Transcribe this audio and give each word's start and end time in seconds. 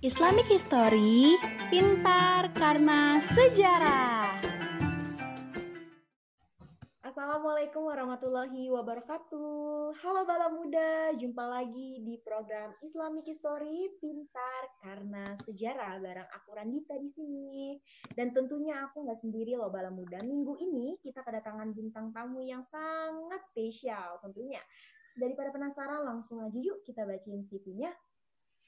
Islamic 0.00 0.48
History, 0.48 1.36
pintar 1.68 2.48
karena 2.56 3.20
sejarah. 3.36 4.40
Assalamualaikum 7.04 7.84
warahmatullahi 7.84 8.72
wabarakatuh. 8.72 9.92
Halo 10.00 10.24
Bala 10.24 10.56
Muda, 10.56 11.12
jumpa 11.20 11.44
lagi 11.44 12.00
di 12.00 12.16
program 12.24 12.72
Islamic 12.80 13.28
History 13.28 13.92
Pintar 14.00 14.72
karena 14.80 15.36
Sejarah 15.44 16.00
bareng 16.00 16.32
aku 16.32 16.56
Randita 16.56 16.96
di 16.96 17.12
sini. 17.12 17.76
Dan 18.08 18.32
tentunya 18.32 18.80
aku 18.80 19.04
nggak 19.04 19.20
sendiri 19.20 19.52
loh 19.52 19.68
Bala 19.68 19.92
Muda. 19.92 20.24
Minggu 20.24 20.56
ini 20.64 20.96
kita 21.04 21.20
kedatangan 21.20 21.76
bintang 21.76 22.08
tamu 22.08 22.40
yang 22.40 22.64
sangat 22.64 23.44
spesial 23.52 24.16
tentunya. 24.24 24.64
Daripada 25.12 25.52
penasaran, 25.52 26.08
langsung 26.08 26.40
aja 26.40 26.56
yuk 26.56 26.80
kita 26.88 27.04
bacain 27.04 27.44
CV-nya. 27.44 27.92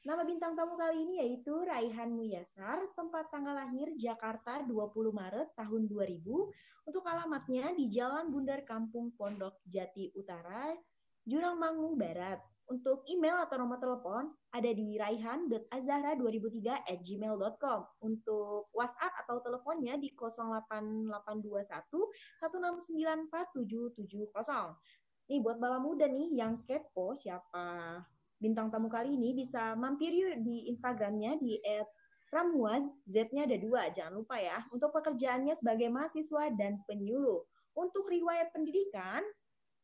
Nama 0.02 0.26
bintang 0.26 0.58
tamu 0.58 0.74
kali 0.74 1.06
ini 1.06 1.22
yaitu 1.22 1.54
Raihan 1.62 2.10
Muyasar, 2.10 2.90
tempat 2.98 3.30
tanggal 3.30 3.54
lahir 3.54 3.86
Jakarta 3.94 4.58
20 4.66 4.90
Maret 5.14 5.54
tahun 5.54 5.86
2000, 5.86 6.26
untuk 6.90 7.06
alamatnya 7.06 7.70
di 7.70 7.86
Jalan 7.86 8.34
Bundar 8.34 8.66
Kampung 8.66 9.14
Pondok 9.14 9.62
Jati 9.62 10.10
Utara, 10.18 10.74
Jurang 11.22 11.54
Mangu 11.54 11.94
Barat. 11.94 12.42
Untuk 12.66 13.06
email 13.06 13.46
atau 13.46 13.62
nomor 13.62 13.78
telepon 13.78 14.26
ada 14.50 14.70
di 14.74 14.98
raihan.azahra2003 14.98 16.82
at 16.82 16.98
gmail.com. 17.06 18.02
Untuk 18.02 18.74
WhatsApp 18.74 19.22
atau 19.22 19.38
teleponnya 19.38 20.02
di 20.02 20.10
08821 20.18 21.14
1694770. 22.42 25.30
Nih 25.30 25.38
buat 25.38 25.62
bala 25.62 25.78
muda 25.78 26.10
nih 26.10 26.34
yang 26.34 26.66
kepo 26.66 27.14
siapa 27.14 28.02
bintang 28.42 28.74
tamu 28.74 28.90
kali 28.90 29.14
ini 29.14 29.38
bisa 29.38 29.78
mampir 29.78 30.10
yuk 30.10 30.42
di 30.42 30.66
Instagramnya 30.74 31.38
di 31.38 31.62
@ramuaz, 32.34 32.82
Z-nya 33.06 33.46
ada 33.46 33.54
dua, 33.62 33.94
jangan 33.94 34.18
lupa 34.18 34.42
ya. 34.42 34.66
Untuk 34.74 34.90
pekerjaannya 34.90 35.54
sebagai 35.54 35.86
mahasiswa 35.94 36.50
dan 36.58 36.82
penyuluh. 36.90 37.46
Untuk 37.78 38.10
riwayat 38.10 38.50
pendidikan, 38.50 39.22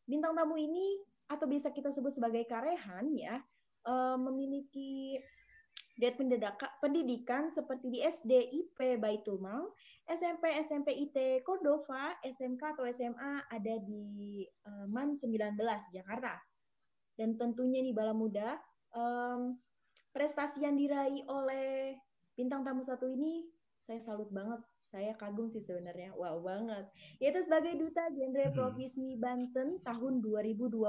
bintang 0.09 0.35
tamu 0.35 0.59
ini 0.59 0.99
atau 1.31 1.47
bisa 1.47 1.71
kita 1.71 1.93
sebut 1.93 2.11
sebagai 2.11 2.49
karehan 2.49 3.13
ya, 3.15 3.39
memiliki 4.17 5.21
grade 5.99 6.17
pendidikan 6.81 7.53
seperti 7.53 7.93
di 7.93 8.01
SD 8.01 8.33
IP 8.33 8.97
Baitul 8.97 9.45
Mal, 9.45 9.69
SMP 10.09 10.57
SMP 10.65 10.95
IT 10.95 11.45
Cordova, 11.45 12.17
SMK 12.25 12.63
atau 12.77 12.89
SMA 12.89 13.45
ada 13.45 13.75
di 13.85 14.41
MAN 14.89 15.21
19 15.21 15.53
Jakarta. 15.93 16.41
Dan 17.19 17.35
tentunya 17.35 17.83
nih 17.83 17.91
Bala 17.91 18.15
Muda, 18.15 18.55
um, 18.95 19.59
prestasi 20.15 20.63
yang 20.63 20.79
diraih 20.79 21.27
oleh 21.27 21.99
bintang 22.39 22.63
tamu 22.63 22.87
satu 22.87 23.11
ini 23.11 23.43
saya 23.83 23.99
salut 23.99 24.31
banget. 24.31 24.63
Saya 24.89 25.13
kagum 25.21 25.53
sih 25.53 25.61
sebenarnya. 25.61 26.17
Wow 26.17 26.41
banget. 26.41 26.89
Yaitu 27.21 27.45
sebagai 27.45 27.77
Duta 27.77 28.09
Genre 28.09 28.47
hmm. 28.49 28.57
Provinsi 28.57 29.21
Banten 29.21 29.85
tahun 29.85 30.25
2020. 30.25 30.81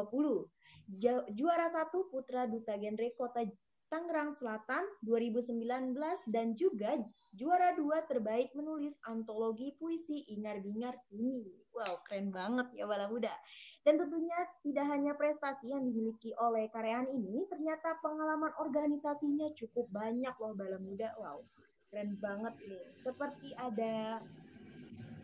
Juara 1.36 1.67
satu 1.67 2.08
Putra 2.08 2.47
Duta 2.47 2.80
Genre 2.80 3.11
Kota 3.19 3.43
Tangerang 3.89 4.30
Selatan 4.30 4.86
2019 5.02 5.97
dan 6.30 6.53
juga 6.53 6.93
juara 7.33 7.73
dua 7.73 8.05
terbaik 8.05 8.53
menulis 8.53 9.02
antologi 9.02 9.73
puisi 9.75 10.30
Ingar 10.30 10.61
Bingar 10.61 10.93
Sini. 10.95 11.49
Wow, 11.73 12.05
keren 12.05 12.30
banget 12.30 12.69
ya 12.77 12.86
Bala 12.86 13.09
Muda. 13.09 13.33
Dan 13.80 13.95
tentunya 13.95 14.35
tidak 14.59 14.85
hanya 14.91 15.16
prestasi 15.16 15.72
yang 15.72 15.88
dimiliki 15.88 16.35
oleh 16.35 16.67
karyawan 16.67 17.08
ini, 17.09 17.47
ternyata 17.47 17.95
pengalaman 18.03 18.52
organisasinya 18.59 19.55
cukup 19.55 19.88
banyak 19.89 20.36
loh 20.36 20.52
Bala 20.52 20.77
Muda. 20.83 21.16
Wow, 21.16 21.39
keren 21.88 22.19
banget 22.19 22.59
nih. 22.67 22.86
Seperti 22.99 23.55
ada 23.55 24.19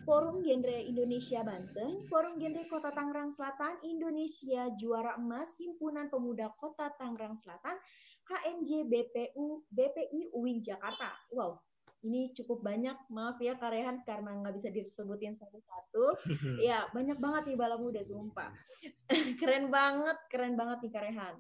Forum 0.06 0.40
Genre 0.46 0.78
Indonesia 0.86 1.42
Banten, 1.42 1.98
Forum 2.08 2.38
Genre 2.38 2.64
Kota 2.70 2.94
Tangerang 2.94 3.34
Selatan, 3.34 3.82
Indonesia 3.84 4.70
Juara 4.78 5.18
Emas, 5.18 5.58
Himpunan 5.58 6.08
Pemuda 6.14 6.54
Kota 6.56 6.94
Tangerang 6.94 7.34
Selatan, 7.34 7.76
HMJ 8.26 8.86
BPU, 8.86 9.66
BPI 9.70 10.30
UIN 10.34 10.62
Jakarta. 10.62 11.10
Wow, 11.34 11.58
ini 12.06 12.30
cukup 12.38 12.62
banyak 12.62 12.94
maaf 13.10 13.42
ya 13.42 13.58
Karehan 13.58 14.06
karena 14.06 14.38
nggak 14.38 14.62
bisa 14.62 14.70
disebutin 14.70 15.34
satu-satu. 15.42 16.06
Ya 16.70 16.86
banyak 16.94 17.18
banget 17.18 17.50
nih 17.50 17.58
bala 17.58 17.82
muda 17.82 18.06
sumpah. 18.06 18.54
Keren 19.42 19.74
banget 19.74 20.18
keren 20.30 20.54
banget 20.54 20.86
nih 20.86 20.94
Karehan 20.94 21.36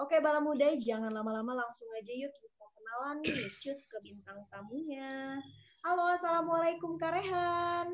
oke 0.00 0.16
bala 0.24 0.40
muda 0.40 0.72
jangan 0.80 1.12
lama-lama 1.12 1.60
langsung 1.60 1.84
aja 1.92 2.08
yuk 2.08 2.32
kita 2.32 2.66
kenalan 2.72 3.16
nih 3.20 3.36
cus 3.62 3.84
ke 3.84 4.00
bintang 4.00 4.40
tamunya. 4.48 5.36
Halo 5.84 6.08
assalamualaikum 6.16 6.96
Karehan 6.96 7.88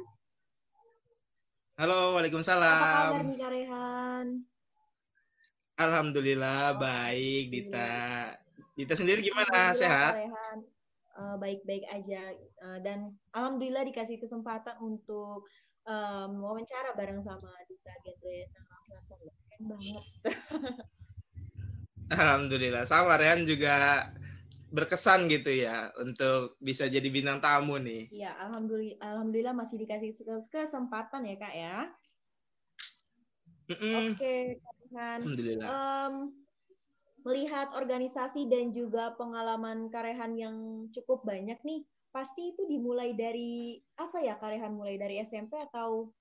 halo 1.77 2.15
waalaikumsalam. 2.15 2.63
Apa 2.63 2.99
kabar 3.11 3.23
nih 3.27 3.39
Karehan 3.43 4.27
Alhamdulillah 5.77 6.79
baik 6.79 7.45
Dita. 7.53 8.33
Dita 8.79 8.95
sendiri 8.97 9.21
gimana? 9.21 9.75
Sehat? 9.77 10.15
Karehan 10.15 10.59
Eh, 10.63 10.76
baik-baik 11.41 11.85
uh, 11.89 11.97
aja 11.97 12.23
uh, 12.63 12.79
dan 12.85 13.17
alhamdulillah 13.33 13.85
dikasih 13.89 14.21
kesempatan 14.21 14.77
untuk 14.85 15.49
um, 15.89 16.31
wawancara 16.45 16.93
bareng 16.93 17.25
sama 17.25 17.51
Dita 17.69 17.95
Selatan 18.85 19.19
keren 19.25 19.63
banget 19.73 20.05
Alhamdulillah 22.21 22.87
sama 22.87 23.19
Rehan 23.19 23.43
juga 23.49 24.07
berkesan 24.71 25.27
gitu 25.31 25.51
ya 25.51 25.91
untuk 25.99 26.59
bisa 26.63 26.87
jadi 26.87 27.07
bintang 27.11 27.39
tamu 27.43 27.79
nih. 27.79 28.11
Iya, 28.11 28.35
alhamdulillah 28.47 28.99
alhamdulillah 29.03 29.55
masih 29.55 29.79
dikasih 29.83 30.15
kesempatan 30.51 31.27
ya, 31.27 31.37
Kak 31.39 31.55
ya. 31.55 31.77
Mm 33.67 33.77
-mm. 33.79 33.95
Oke, 34.15 34.35
Kak 34.63 34.75
Alhamdulillah. 34.95 35.67
Um, 35.67 36.15
melihat 37.27 37.75
organisasi 37.75 38.47
dan 38.47 38.71
juga 38.71 39.11
pengalaman 39.19 39.91
Karehan 39.91 40.39
yang 40.39 40.87
cukup 40.95 41.27
banyak 41.27 41.59
nih, 41.67 41.83
pasti 42.15 42.55
itu 42.55 42.63
dimulai 42.71 43.19
dari 43.19 43.83
apa 43.99 44.23
ya 44.23 44.39
Karehan 44.39 44.79
mulai 44.79 44.95
dari 44.95 45.19
SMP 45.19 45.59
atau 45.59 46.15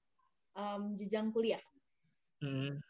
um, 0.57 0.97
jenjang 0.97 1.29
kuliah? 1.29 1.61
Hmm. 2.41 2.81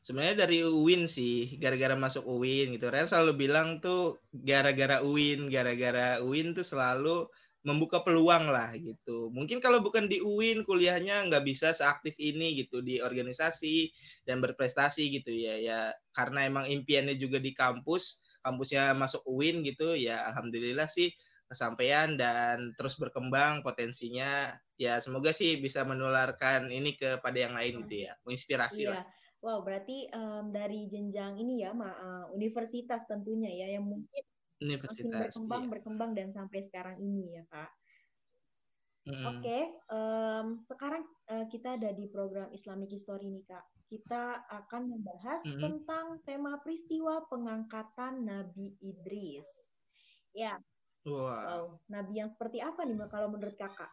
Sebenarnya 0.00 0.48
dari 0.48 0.64
UIN 0.64 1.04
sih, 1.04 1.60
gara-gara 1.60 1.92
masuk 1.92 2.24
UIN 2.24 2.72
gitu. 2.72 2.88
Ren 2.88 3.04
selalu 3.04 3.36
bilang 3.36 3.84
tuh 3.84 4.24
gara-gara 4.32 5.04
UIN, 5.04 5.52
gara-gara 5.52 6.24
UIN 6.24 6.56
tuh 6.56 6.64
selalu 6.64 7.28
membuka 7.60 8.00
peluang 8.00 8.48
lah 8.48 8.72
gitu. 8.76 9.28
Mungkin 9.32 9.60
kalau 9.60 9.84
bukan 9.84 10.08
di 10.08 10.24
UIN 10.24 10.64
kuliahnya 10.64 11.28
nggak 11.28 11.44
bisa 11.44 11.76
seaktif 11.76 12.16
ini 12.16 12.56
gitu 12.64 12.80
di 12.80 13.04
organisasi 13.04 13.92
dan 14.24 14.40
berprestasi 14.40 15.12
gitu 15.20 15.28
ya. 15.28 15.60
Ya 15.60 15.80
karena 16.16 16.48
emang 16.48 16.64
impiannya 16.68 17.20
juga 17.20 17.36
di 17.36 17.52
kampus, 17.52 18.24
kampusnya 18.40 18.96
masuk 18.96 19.20
UIN 19.28 19.60
gitu 19.68 19.92
ya 19.92 20.24
alhamdulillah 20.32 20.88
sih 20.88 21.12
kesampaian 21.50 22.14
dan 22.14 22.72
terus 22.80 22.96
berkembang 22.96 23.60
potensinya. 23.60 24.56
Ya 24.80 24.96
semoga 25.04 25.36
sih 25.36 25.60
bisa 25.60 25.84
menularkan 25.84 26.72
ini 26.72 26.96
kepada 26.96 27.36
yang 27.36 27.52
lain 27.52 27.84
gitu 27.84 28.08
ya, 28.08 28.16
menginspirasi 28.24 28.88
iya. 28.88 28.92
lah. 28.96 29.04
Wow, 29.40 29.64
berarti 29.64 30.04
um, 30.12 30.52
dari 30.52 30.84
jenjang 30.92 31.40
ini 31.40 31.64
ya, 31.64 31.72
ma, 31.72 31.88
uh, 31.88 32.24
universitas 32.36 33.08
tentunya 33.08 33.48
ya, 33.48 33.80
yang 33.80 33.88
mungkin 33.88 34.24
Universitas. 34.60 35.08
Makin 35.08 35.24
berkembang, 35.24 35.62
iya. 35.64 35.70
berkembang 35.72 36.10
dan 36.12 36.28
sampai 36.36 36.60
sekarang 36.60 36.96
ini 37.00 37.40
ya 37.40 37.44
kak. 37.48 37.70
Mm. 39.08 39.24
Oke, 39.24 39.40
okay, 39.40 39.62
um, 39.88 40.46
sekarang 40.68 41.02
uh, 41.32 41.48
kita 41.48 41.80
ada 41.80 41.88
di 41.96 42.04
program 42.12 42.52
Islamic 42.52 42.92
History 42.92 43.32
nih 43.32 43.48
kak. 43.48 43.64
Kita 43.88 44.44
akan 44.44 44.82
membahas 44.92 45.40
mm. 45.48 45.56
tentang 45.56 46.20
tema 46.28 46.60
peristiwa 46.60 47.24
pengangkatan 47.32 48.28
Nabi 48.28 48.76
Idris. 48.84 49.48
Ya. 50.36 50.60
Wow. 51.08 51.16
wow. 51.16 51.64
Nabi 51.88 52.20
yang 52.20 52.28
seperti 52.28 52.60
apa 52.60 52.84
nih 52.84 53.00
kalau 53.08 53.32
menurut 53.32 53.56
kakak? 53.56 53.88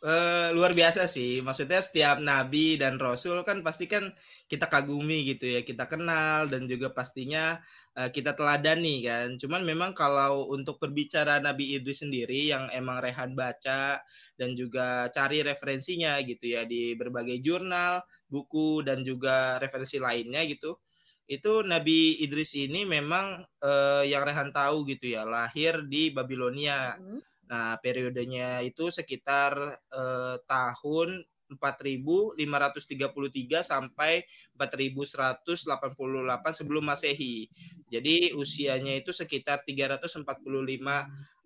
Uh, 0.00 0.52
luar 0.56 0.76
biasa 0.76 1.08
sih. 1.08 1.40
Maksudnya 1.40 1.80
setiap 1.80 2.20
nabi 2.20 2.76
dan 2.76 3.00
rasul 3.00 3.40
kan 3.44 3.64
pasti 3.64 3.88
kan 3.88 4.12
kita 4.46 4.70
kagumi 4.70 5.26
gitu 5.26 5.58
ya, 5.58 5.60
kita 5.66 5.90
kenal 5.90 6.46
dan 6.46 6.70
juga 6.70 6.94
pastinya 6.94 7.58
uh, 7.98 8.10
kita 8.14 8.38
teladani 8.38 9.02
kan. 9.02 9.34
Cuman 9.42 9.66
memang 9.66 9.90
kalau 9.90 10.46
untuk 10.54 10.78
berbicara 10.78 11.42
Nabi 11.42 11.74
Idris 11.74 12.06
sendiri 12.06 12.54
yang 12.54 12.70
emang 12.70 13.02
Rehan 13.02 13.34
baca 13.34 13.98
dan 14.38 14.54
juga 14.54 15.10
cari 15.10 15.42
referensinya 15.42 16.22
gitu 16.22 16.54
ya 16.54 16.62
di 16.62 16.94
berbagai 16.94 17.42
jurnal, 17.42 18.06
buku 18.30 18.86
dan 18.86 19.02
juga 19.02 19.58
referensi 19.58 19.98
lainnya 19.98 20.46
gitu. 20.46 20.78
Itu 21.26 21.66
Nabi 21.66 22.22
Idris 22.22 22.54
ini 22.54 22.86
memang 22.86 23.42
uh, 23.66 24.06
yang 24.06 24.22
Rehan 24.22 24.54
tahu 24.54 24.86
gitu 24.86 25.10
ya, 25.10 25.26
lahir 25.26 25.82
di 25.90 26.14
Babilonia. 26.14 26.94
Mm 26.94 27.02
-hmm. 27.02 27.20
Nah, 27.46 27.78
periodenya 27.78 28.58
itu 28.66 28.90
sekitar 28.90 29.54
uh, 29.94 30.34
tahun 30.50 31.22
4533 31.54 33.62
sampai 33.62 34.26
4188 34.58 36.58
sebelum 36.58 36.82
Masehi. 36.82 37.46
Jadi 37.92 38.34
usianya 38.34 38.98
itu 38.98 39.14
sekitar 39.14 39.62
345 39.62 40.26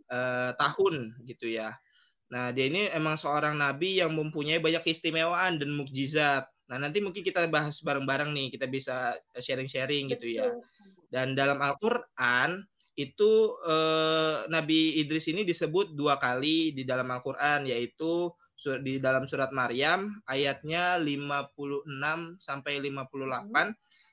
eh, 0.08 0.52
tahun 0.56 0.94
gitu 1.29 1.52
ya. 1.52 1.76
Nah, 2.31 2.55
dia 2.55 2.70
ini 2.70 2.87
emang 2.94 3.19
seorang 3.19 3.58
nabi 3.58 3.99
yang 3.99 4.14
mempunyai 4.14 4.62
banyak 4.62 4.87
keistimewaan 4.87 5.58
dan 5.58 5.75
mukjizat. 5.75 6.47
Nah, 6.70 6.79
nanti 6.79 7.02
mungkin 7.02 7.26
kita 7.26 7.50
bahas 7.50 7.82
bareng-bareng 7.82 8.31
nih, 8.31 8.55
kita 8.55 8.70
bisa 8.70 9.19
sharing-sharing 9.35 10.06
gitu 10.14 10.38
ya. 10.38 10.47
Dan 11.11 11.35
dalam 11.35 11.58
Al-Qur'an 11.58 12.62
itu 12.94 13.31
eh, 13.67 14.47
Nabi 14.47 15.02
Idris 15.02 15.26
ini 15.26 15.43
disebut 15.43 15.99
dua 15.99 16.23
kali 16.23 16.70
di 16.70 16.87
dalam 16.87 17.11
Al-Qur'an 17.11 17.67
yaitu 17.67 18.31
di 18.85 19.01
dalam 19.01 19.25
surat 19.25 19.51
Maryam 19.51 20.21
ayatnya 20.29 21.01
56 21.01 21.89
sampai 22.37 22.73
58 22.85 23.01
hmm. 23.09 23.71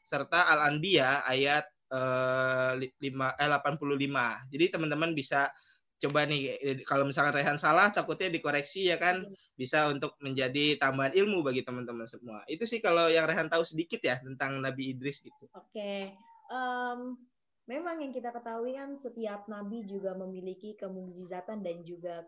serta 0.08 0.48
Al-Anbiya 0.56 1.28
ayat 1.28 1.66
eh, 1.92 2.72
5 2.80 3.04
eh 3.44 3.50
85. 3.52 4.54
Jadi 4.54 4.66
teman-teman 4.72 5.12
bisa 5.12 5.52
coba 5.98 6.30
nih 6.30 6.62
kalau 6.86 7.10
misalkan 7.10 7.34
Rehan 7.34 7.58
salah 7.58 7.90
takutnya 7.90 8.30
dikoreksi 8.30 8.86
ya 8.86 9.02
kan 9.02 9.26
bisa 9.58 9.90
untuk 9.90 10.14
menjadi 10.22 10.78
tambahan 10.78 11.18
ilmu 11.18 11.42
bagi 11.42 11.66
teman-teman 11.66 12.06
semua 12.06 12.46
itu 12.46 12.70
sih 12.70 12.78
kalau 12.78 13.10
yang 13.10 13.26
Rehan 13.26 13.50
tahu 13.50 13.66
sedikit 13.66 13.98
ya 14.06 14.22
tentang 14.22 14.62
Nabi 14.62 14.94
Idris 14.94 15.26
gitu 15.26 15.50
oke 15.58 15.74
okay. 15.74 16.14
um, 16.54 17.18
memang 17.68 18.00
yang 18.00 18.16
kita 18.16 18.32
ketahui 18.32 18.74
kan 18.80 18.96
setiap 18.96 19.46
nabi 19.52 19.84
juga 19.84 20.16
memiliki 20.16 20.80
kemukjizatan 20.80 21.60
dan 21.60 21.84
juga 21.84 22.24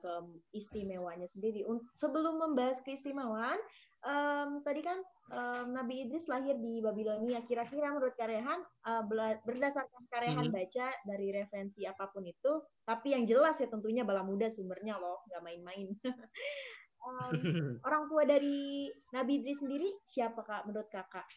keistimewanya 0.51 1.31
sendiri 1.31 1.63
sebelum 1.95 2.43
membahas 2.43 2.83
keistimewaan 2.83 3.57
um, 4.03 4.63
tadi 4.63 4.81
kan 4.83 4.99
um, 5.31 5.75
Nabi 5.75 6.07
Idris 6.07 6.31
lahir 6.31 6.55
di 6.59 6.79
Babilonia. 6.79 7.43
Kira-kira 7.43 7.91
menurut 7.91 8.15
Karehan 8.15 8.59
uh, 8.87 9.03
berdasarkan 9.43 10.03
Karehan 10.07 10.47
hmm. 10.49 10.55
baca 10.55 10.87
dari 11.03 11.27
referensi 11.35 11.83
apa 11.83 12.07
pun 12.11 12.23
itu, 12.27 12.63
tapi 12.83 13.15
yang 13.15 13.23
jelas 13.27 13.59
ya 13.59 13.67
tentunya 13.67 14.03
bala 14.07 14.23
muda 14.23 14.47
sumbernya 14.47 14.99
loh, 14.99 15.23
nggak 15.27 15.43
main-main. 15.43 15.87
um, 17.07 17.33
orang 17.87 18.03
tua 18.07 18.23
dari 18.27 18.87
Nabi 19.15 19.31
Idris 19.43 19.59
sendiri 19.63 19.89
siapa 20.07 20.43
kak 20.43 20.67
menurut 20.67 20.87
kakak? 20.91 21.27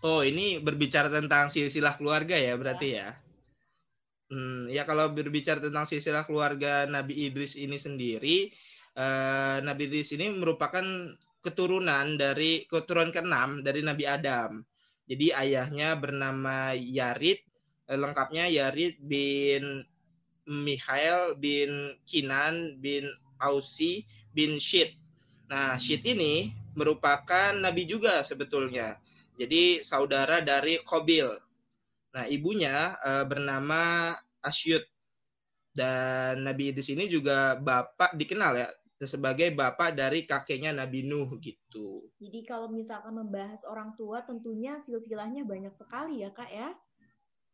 Oh 0.00 0.24
ini 0.24 0.56
berbicara 0.56 1.12
tentang 1.12 1.52
silsilah 1.52 2.00
keluarga 2.00 2.32
ya 2.32 2.56
berarti 2.56 2.88
ya? 2.96 2.96
ya? 2.96 3.08
Hmm, 4.30 4.70
ya 4.70 4.82
kalau 4.88 5.10
berbicara 5.12 5.60
tentang 5.60 5.84
silsilah 5.84 6.24
keluarga 6.24 6.86
Nabi 6.86 7.28
Idris 7.28 7.58
ini 7.58 7.76
sendiri, 7.76 8.48
uh, 8.96 9.60
Nabi 9.60 9.90
Idris 9.90 10.14
ini 10.16 10.30
merupakan 10.30 10.80
keturunan 11.44 12.16
dari 12.16 12.64
keturunan 12.64 13.12
keenam 13.12 13.60
dari 13.60 13.84
Nabi 13.84 14.04
Adam. 14.06 14.64
Jadi 15.10 15.34
ayahnya 15.34 15.98
bernama 15.98 16.72
Yarid, 16.78 17.42
eh, 17.90 17.98
lengkapnya 17.98 18.46
Yarid 18.46 19.02
bin 19.02 19.82
Mihail 20.46 21.34
bin 21.36 21.98
Kinan 22.06 22.78
bin 22.78 23.10
Ausi 23.42 24.06
bin 24.30 24.62
Shid. 24.62 24.94
Nah, 25.50 25.74
Shid 25.76 26.06
ini 26.06 26.54
merupakan 26.78 27.50
nabi 27.58 27.90
juga 27.90 28.22
sebetulnya. 28.22 28.94
Jadi 29.40 29.80
saudara 29.80 30.44
dari 30.44 30.76
Kobil. 30.84 31.24
Nah, 32.12 32.28
ibunya 32.28 32.92
uh, 33.00 33.24
bernama 33.24 34.12
Asyut. 34.44 34.84
Dan 35.72 36.44
Nabi 36.44 36.74
Idris 36.74 36.92
ini 36.92 37.06
juga 37.06 37.56
bapak 37.56 38.18
dikenal 38.18 38.52
ya 38.58 38.68
sebagai 39.00 39.54
bapak 39.56 39.96
dari 39.96 40.28
kakeknya 40.28 40.76
Nabi 40.76 41.08
Nuh 41.08 41.40
gitu. 41.40 42.10
Jadi 42.20 42.44
kalau 42.44 42.68
misalkan 42.68 43.16
membahas 43.16 43.64
orang 43.64 43.96
tua 43.96 44.20
tentunya 44.26 44.76
silsilahnya 44.76 45.46
banyak 45.48 45.72
sekali 45.72 46.20
ya 46.20 46.34
kak 46.36 46.50
ya? 46.52 46.68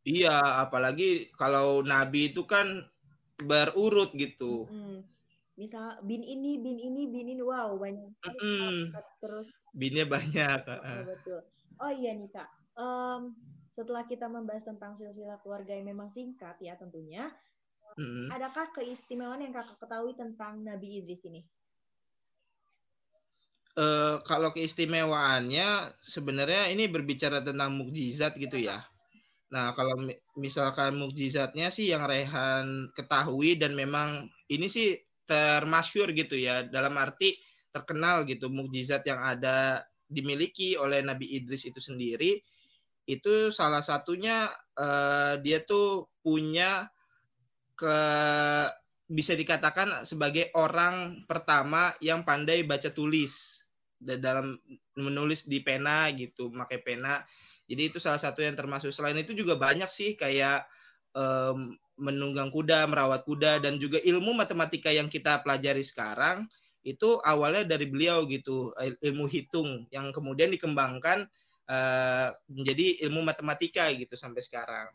Iya, 0.02 0.38
apalagi 0.66 1.30
kalau 1.38 1.86
Nabi 1.86 2.34
itu 2.34 2.42
kan 2.48 2.82
berurut 3.38 4.10
gitu. 4.18 4.66
Hmm. 4.66 5.06
Misal 5.54 6.02
bin 6.02 6.26
ini, 6.26 6.58
bin 6.58 6.78
ini, 6.82 7.10
bin 7.10 7.30
ini, 7.30 7.42
wow 7.42 7.78
banyak. 7.78 8.10
Hmm. 8.22 8.90
Terus. 9.22 9.48
Binnya 9.70 10.08
banyak. 10.08 10.60
Oh, 10.66 11.02
betul. 11.04 11.40
Oh 11.76 11.92
iya 11.92 12.16
nih 12.16 12.32
kak, 12.32 12.48
um, 12.76 13.36
setelah 13.72 14.08
kita 14.08 14.26
membahas 14.26 14.64
tentang 14.64 14.96
silsilah 14.96 15.36
keluarga 15.44 15.76
yang 15.76 15.92
memang 15.92 16.08
singkat 16.08 16.56
ya 16.60 16.72
tentunya, 16.80 17.28
Hmm. 17.96 18.28
Adakah 18.28 18.76
keistimewaan 18.76 19.40
yang 19.40 19.56
kakak 19.56 19.80
ketahui 19.80 20.12
tentang 20.12 20.60
Nabi 20.60 21.00
Idris 21.00 21.24
ini? 21.24 21.40
Uh, 23.76 24.20
kalau 24.24 24.52
keistimewaannya 24.52 25.96
sebenarnya 26.00 26.72
ini 26.72 26.88
berbicara 26.88 27.40
tentang 27.44 27.76
mukjizat 27.76 28.36
gitu 28.36 28.56
ya. 28.60 28.84
Nah, 29.52 29.72
kalau 29.72 29.96
misalkan 30.36 30.96
mukjizatnya 30.96 31.72
sih 31.72 31.92
yang 31.92 32.04
Rehan 32.04 32.92
ketahui 32.92 33.56
dan 33.56 33.76
memang 33.76 34.28
ini 34.48 34.68
sih 34.68 34.96
termasyur 35.28 36.12
gitu 36.12 36.36
ya, 36.36 36.68
dalam 36.68 36.96
arti 37.00 37.36
terkenal 37.72 38.24
gitu 38.28 38.48
mukjizat 38.48 39.04
yang 39.08 39.20
ada 39.20 39.84
dimiliki 40.06 40.78
oleh 40.78 41.02
Nabi 41.02 41.36
Idris 41.36 41.66
itu 41.66 41.82
sendiri 41.82 42.38
itu 43.06 43.54
salah 43.54 43.82
satunya 43.86 44.50
uh, 44.74 45.38
dia 45.38 45.62
tuh 45.62 46.10
punya 46.26 46.90
ke 47.78 47.98
bisa 49.06 49.38
dikatakan 49.38 50.02
sebagai 50.02 50.50
orang 50.58 51.22
pertama 51.30 51.94
yang 52.02 52.26
pandai 52.26 52.66
baca 52.66 52.90
tulis 52.90 53.62
dalam 54.02 54.58
menulis 54.98 55.46
di 55.46 55.62
pena 55.62 56.10
gitu, 56.10 56.50
pakai 56.50 56.82
pena. 56.82 57.22
Jadi 57.70 57.82
itu 57.94 57.98
salah 58.02 58.18
satu 58.18 58.42
yang 58.42 58.58
termasuk. 58.58 58.90
Selain 58.90 59.14
itu 59.14 59.32
juga 59.32 59.54
banyak 59.54 59.86
sih 59.86 60.18
kayak 60.18 60.66
um, 61.14 61.78
menunggang 61.96 62.50
kuda, 62.50 62.90
merawat 62.90 63.22
kuda 63.22 63.62
dan 63.62 63.78
juga 63.78 64.02
ilmu 64.02 64.34
matematika 64.34 64.90
yang 64.90 65.06
kita 65.06 65.40
pelajari 65.46 65.86
sekarang 65.86 66.44
itu 66.86 67.18
awalnya 67.26 67.66
dari 67.66 67.90
beliau 67.90 68.22
gitu, 68.30 68.70
ilmu 68.78 69.26
hitung 69.26 69.90
yang 69.90 70.14
kemudian 70.14 70.54
dikembangkan 70.54 71.26
uh, 71.66 72.30
menjadi 72.46 73.02
ilmu 73.10 73.26
matematika 73.26 73.90
gitu 73.90 74.14
sampai 74.14 74.38
sekarang. 74.38 74.86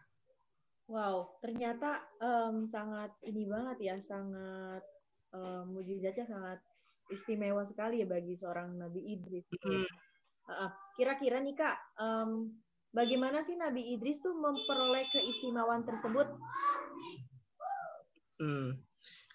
Wow, 0.88 1.36
ternyata 1.44 2.00
um, 2.24 2.72
sangat 2.72 3.12
ini 3.28 3.44
banget 3.44 3.78
ya, 3.84 3.96
sangat 4.00 4.84
um, 5.36 5.76
mujizatnya 5.76 6.24
sangat 6.32 6.60
istimewa 7.12 7.68
sekali 7.68 8.00
ya 8.00 8.08
bagi 8.08 8.40
seorang 8.40 8.80
Nabi 8.80 9.12
Idris. 9.12 9.44
Mm. 9.52 9.88
Uh, 10.48 10.72
kira-kira 10.96 11.44
nih 11.44 11.60
kak, 11.60 11.76
um, 12.00 12.56
bagaimana 12.96 13.44
sih 13.44 13.60
Nabi 13.60 14.00
Idris 14.00 14.24
tuh 14.24 14.32
memperoleh 14.32 15.12
keistimewaan 15.12 15.84
tersebut? 15.84 16.28
Hmm 18.40 18.80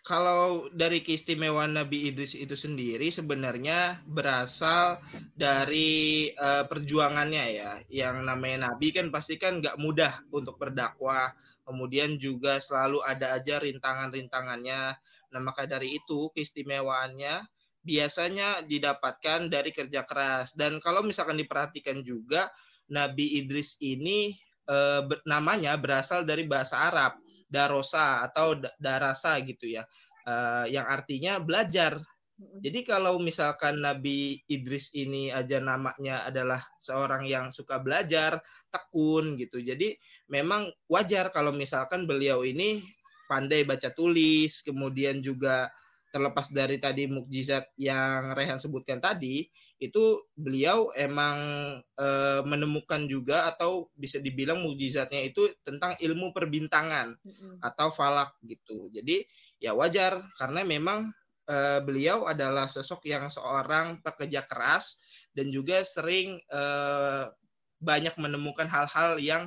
kalau 0.07 0.71
dari 0.71 1.03
keistimewaan 1.03 1.75
Nabi 1.75 2.07
Idris 2.07 2.39
itu 2.39 2.55
sendiri 2.55 3.11
sebenarnya 3.11 3.99
berasal 4.07 5.03
dari 5.35 6.31
uh, 6.39 6.63
perjuangannya 6.71 7.45
ya. 7.59 7.73
Yang 7.91 8.23
namanya 8.23 8.71
Nabi 8.71 8.95
kan 8.95 9.11
pasti 9.11 9.35
kan 9.35 9.59
nggak 9.59 9.83
mudah 9.83 10.23
untuk 10.31 10.63
berdakwah. 10.63 11.35
Kemudian 11.67 12.23
juga 12.23 12.63
selalu 12.63 13.03
ada 13.03 13.35
aja 13.35 13.59
rintangan-rintangannya. 13.59 14.95
Nah 15.35 15.41
maka 15.43 15.67
dari 15.67 15.99
itu 15.99 16.31
keistimewaannya 16.39 17.43
biasanya 17.83 18.63
didapatkan 18.63 19.51
dari 19.51 19.75
kerja 19.75 20.07
keras. 20.07 20.55
Dan 20.55 20.79
kalau 20.79 21.03
misalkan 21.03 21.35
diperhatikan 21.35 22.07
juga 22.07 22.47
Nabi 22.95 23.43
Idris 23.43 23.75
ini 23.83 24.39
uh, 24.71 25.03
namanya 25.27 25.75
berasal 25.75 26.23
dari 26.23 26.47
bahasa 26.47 26.79
Arab 26.79 27.26
darosa 27.47 28.27
atau 28.27 28.59
darasa 28.79 29.39
gitu 29.43 29.71
ya, 29.71 29.87
uh, 30.27 30.67
yang 30.67 30.87
artinya 30.87 31.39
belajar. 31.39 31.99
Jadi 32.37 32.85
kalau 32.85 33.17
misalkan 33.17 33.81
Nabi 33.81 34.45
Idris 34.45 34.93
ini 34.93 35.33
aja 35.33 35.57
namanya 35.57 36.29
adalah 36.29 36.61
seorang 36.77 37.25
yang 37.25 37.49
suka 37.49 37.81
belajar, 37.81 38.37
tekun 38.69 39.41
gitu. 39.41 39.57
Jadi 39.65 39.97
memang 40.29 40.69
wajar 40.85 41.33
kalau 41.33 41.57
misalkan 41.57 42.05
beliau 42.05 42.45
ini 42.45 42.85
pandai 43.25 43.65
baca 43.65 43.89
tulis, 43.89 44.61
kemudian 44.61 45.25
juga 45.25 45.73
terlepas 46.15 46.49
dari 46.55 46.81
tadi 46.81 47.11
mukjizat 47.11 47.75
yang 47.77 48.33
Rehan 48.33 48.57
sebutkan 48.57 49.03
tadi, 49.03 49.47
itu 49.77 50.25
beliau 50.33 50.89
emang 50.97 51.37
e, 51.83 52.09
menemukan 52.49 53.05
juga 53.05 53.53
atau 53.53 53.93
bisa 53.93 54.17
dibilang 54.17 54.65
mukjizatnya 54.65 55.29
itu 55.29 55.53
tentang 55.61 55.93
ilmu 56.01 56.33
perbintangan 56.33 57.13
mm-hmm. 57.21 57.61
atau 57.61 57.93
falak 57.93 58.33
gitu. 58.49 58.89
Jadi 58.89 59.21
ya 59.61 59.77
wajar 59.77 60.25
karena 60.41 60.65
memang 60.65 61.13
e, 61.45 61.57
beliau 61.85 62.25
adalah 62.25 62.73
sosok 62.73 63.05
yang 63.05 63.29
seorang 63.29 64.01
pekerja 64.01 64.49
keras 64.49 65.05
dan 65.37 65.53
juga 65.53 65.85
sering 65.85 66.41
e, 66.41 66.63
banyak 67.77 68.17
menemukan 68.17 68.65
hal-hal 68.65 69.21
yang 69.21 69.45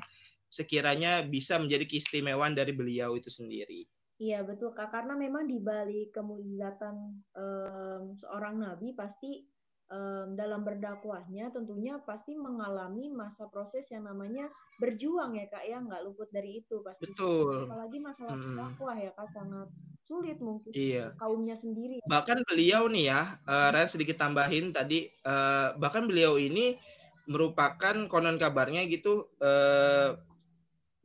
sekiranya 0.50 1.25
bisa 1.25 1.58
menjadi 1.58 1.89
keistimewaan 1.89 2.54
dari 2.54 2.74
beliau 2.74 3.18
itu 3.18 3.34
sendiri. 3.34 3.89
Iya 4.20 4.44
betul 4.44 4.76
kak, 4.76 4.92
karena 4.92 5.16
memang 5.16 5.48
di 5.48 5.64
balik 5.64 6.12
kemujizatan 6.12 7.24
um, 7.40 8.04
seorang 8.20 8.60
nabi 8.60 8.92
pasti 8.92 9.48
um, 9.88 10.36
dalam 10.36 10.68
berdakwahnya 10.68 11.56
tentunya 11.56 11.96
pasti 12.04 12.36
mengalami 12.36 13.08
masa 13.16 13.48
proses 13.48 13.88
yang 13.88 14.04
namanya 14.04 14.52
berjuang 14.84 15.40
ya 15.40 15.48
kak 15.48 15.64
ya. 15.64 15.80
Nggak 15.80 16.04
luput 16.04 16.28
dari 16.36 16.60
itu 16.60 16.84
pasti. 16.84 17.08
Betul. 17.08 17.72
Apalagi 17.72 17.98
masalah 18.04 18.36
hmm. 18.36 18.44
berdakwah 18.44 18.96
ya 19.00 19.12
kak 19.16 19.32
sangat 19.32 19.72
sulit 20.10 20.42
mungkin 20.42 20.74
iya. 20.74 21.14
kaumnya 21.22 21.54
sendiri 21.54 22.02
bahkan 22.10 22.42
beliau 22.50 22.90
nih 22.90 23.14
ya 23.14 23.38
uh, 23.46 23.86
sedikit 23.86 24.18
tambahin 24.18 24.74
tadi 24.74 25.06
uh, 25.22 25.78
bahkan 25.78 26.10
beliau 26.10 26.42
ini 26.42 26.82
merupakan 27.30 28.10
konon 28.10 28.42
kabarnya 28.42 28.90
gitu 28.90 29.30
uh, 29.38 30.18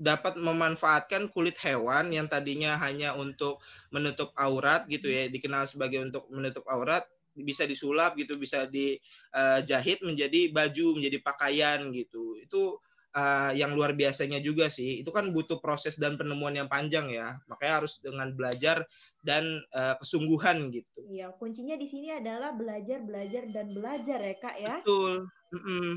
dapat 0.04 0.37
memanfaatkan 0.37 1.32
kulit 1.32 1.56
hewan 1.64 2.12
yang 2.12 2.28
tadinya 2.28 2.76
hanya 2.76 3.16
untuk 3.16 3.64
menutup 3.88 4.37
aurat 4.37 4.84
gitu 4.92 5.08
ya 5.08 5.32
dikenal 5.32 5.64
sebagai 5.64 6.04
untuk 6.04 6.28
menutup 6.28 6.68
aurat 6.68 7.08
bisa 7.34 7.66
disulap 7.66 8.14
gitu, 8.14 8.38
bisa 8.38 8.70
dijahit 8.70 9.99
uh, 10.00 10.06
menjadi 10.06 10.54
baju, 10.54 10.87
menjadi 10.94 11.18
pakaian 11.18 11.90
gitu. 11.90 12.38
Itu 12.38 12.78
uh, 13.18 13.50
yang 13.50 13.75
luar 13.75 13.99
biasanya 13.99 14.38
juga 14.38 14.70
sih. 14.70 15.02
Itu 15.02 15.11
kan 15.11 15.34
butuh 15.34 15.58
proses 15.58 15.99
dan 15.99 16.14
penemuan 16.14 16.54
yang 16.54 16.70
panjang 16.70 17.11
ya. 17.11 17.34
Makanya 17.50 17.82
harus 17.82 17.99
dengan 17.99 18.30
belajar 18.38 18.87
dan 19.26 19.58
uh, 19.75 19.99
kesungguhan 19.99 20.70
gitu. 20.70 21.00
Iya, 21.11 21.34
kuncinya 21.34 21.75
di 21.75 21.88
sini 21.90 22.14
adalah 22.14 22.54
belajar, 22.54 23.02
belajar 23.02 23.50
dan 23.50 23.66
belajar 23.75 24.18
ya 24.23 24.34
kak 24.38 24.56
ya. 24.62 24.76
Betul. 24.84 25.26
Mm 25.50 25.62
-mm. 25.62 25.90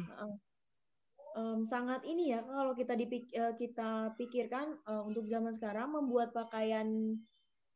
Um, 1.37 1.69
sangat 1.69 2.01
ini 2.01 2.33
ya 2.33 2.41
kalau 2.41 2.73
kita 2.73 2.97
dipik 2.97 3.29
uh, 3.37 3.53
kita 3.53 4.17
pikirkan 4.17 4.73
uh, 4.89 5.05
untuk 5.05 5.29
zaman 5.29 5.53
sekarang 5.53 5.93
membuat 5.93 6.33
pakaian 6.33 7.13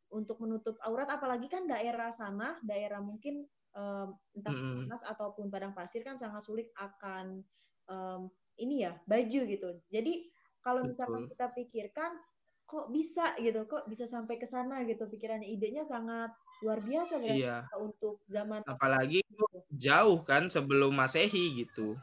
untuk 0.09 0.41
menutup 0.41 0.81
aurat 0.81 1.05
apalagi 1.05 1.45
kan 1.45 1.69
daerah 1.69 2.09
sana 2.09 2.57
daerah 2.65 2.97
mungkin 2.97 3.45
um, 3.77 4.17
entah 4.33 4.49
mm 4.49 4.89
-hmm. 4.89 5.13
ataupun 5.13 5.53
padang 5.53 5.77
pasir 5.77 6.01
kan 6.01 6.17
sangat 6.17 6.41
sulit 6.41 6.73
akan 6.73 7.45
um, 7.85 8.33
ini 8.57 8.81
ya 8.81 8.97
baju 9.05 9.41
gitu 9.45 9.69
jadi 9.93 10.25
kalau 10.65 10.81
misalkan 10.81 11.29
kita 11.29 11.53
pikirkan 11.53 12.17
kok 12.65 12.87
bisa 12.87 13.35
gitu 13.35 13.67
kok 13.67 13.83
bisa 13.91 14.07
sampai 14.07 14.39
ke 14.39 14.47
sana 14.47 14.87
gitu 14.87 15.03
pikirannya 15.05 15.45
idenya 15.45 15.83
sangat 15.83 16.31
luar 16.63 16.79
biasa 16.79 17.19
iya. 17.19 17.67
untuk 17.75 18.23
zaman 18.31 18.63
apalagi 18.63 19.19
gitu. 19.27 19.45
jauh 19.75 20.23
kan 20.23 20.47
sebelum 20.47 20.95
masehi 20.95 21.51
gitu 21.61 21.99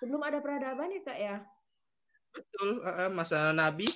sebelum 0.00 0.24
ada 0.24 0.40
peradaban 0.40 0.90
ya 0.90 1.00
kak 1.04 1.18
ya? 1.20 1.36
Betul 2.32 2.80
masa 3.12 3.52
nabi 3.52 3.86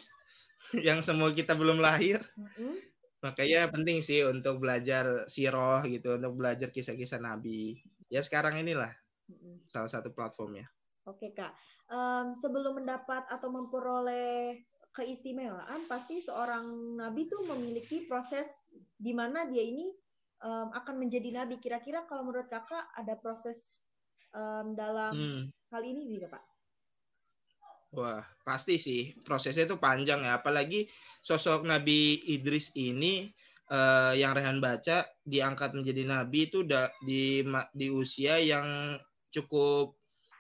yang 0.86 1.00
semua 1.00 1.32
kita 1.32 1.56
belum 1.56 1.80
lahir. 1.80 2.20
Mm 2.36 2.50
-hmm 2.54 2.94
makanya 3.24 3.72
penting 3.72 4.04
sih 4.04 4.20
untuk 4.28 4.60
belajar 4.60 5.24
siroh 5.32 5.80
gitu 5.88 6.20
untuk 6.20 6.36
belajar 6.36 6.68
kisah-kisah 6.68 7.24
nabi. 7.24 7.80
Ya 8.12 8.20
sekarang 8.20 8.60
inilah 8.60 8.92
salah 9.64 9.88
satu 9.88 10.12
platformnya. 10.12 10.68
Oke 11.08 11.32
kak. 11.32 11.56
Um, 11.88 12.36
sebelum 12.36 12.84
mendapat 12.84 13.24
atau 13.32 13.48
memperoleh 13.48 14.60
keistimewaan 14.92 15.88
pasti 15.88 16.20
seorang 16.20 16.96
nabi 17.00 17.24
tuh 17.24 17.48
memiliki 17.48 18.04
proses 18.04 18.68
di 18.94 19.16
mana 19.16 19.48
dia 19.48 19.64
ini 19.64 19.88
um, 20.44 20.68
akan 20.76 21.00
menjadi 21.00 21.32
nabi. 21.32 21.56
Kira-kira 21.56 22.04
kalau 22.04 22.28
menurut 22.28 22.52
kakak 22.52 22.92
ada 22.92 23.16
proses 23.16 23.80
um, 24.36 24.76
dalam 24.76 25.16
hmm. 25.16 25.42
Hal 25.74 25.82
ini 25.82 26.06
juga 26.06 26.38
pak 26.38 26.44
Wah, 27.94 28.26
pasti 28.42 28.74
sih. 28.74 29.14
Prosesnya 29.22 29.70
itu 29.70 29.78
panjang 29.78 30.26
ya. 30.26 30.42
Apalagi 30.42 30.90
sosok 31.22 31.62
Nabi 31.62 32.26
Idris 32.26 32.74
ini 32.74 33.30
uh, 33.70 34.10
yang 34.18 34.34
Rehan 34.34 34.58
baca 34.58 35.06
diangkat 35.22 35.78
menjadi 35.78 36.02
nabi 36.02 36.50
itu 36.50 36.66
udah 36.66 36.90
di 37.06 37.46
di 37.70 37.86
usia 37.94 38.42
yang 38.42 38.98
cukup 39.30 39.94